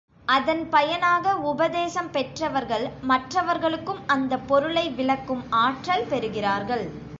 [0.27, 6.85] அதன் பயனாக உபதேசம் பெற்றவர்கள் மற்றவர்களுக்கும் அந்தப் பொருளை விளக்கும் ஆற்றல் பெறுகிறார்கள்.